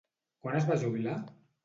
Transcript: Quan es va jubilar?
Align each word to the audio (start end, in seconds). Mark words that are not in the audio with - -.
Quan 0.45 0.57
es 0.61 0.65
va 0.71 0.77
jubilar? 0.85 1.19